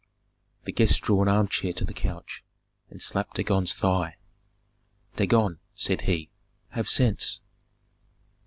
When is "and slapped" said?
2.89-3.35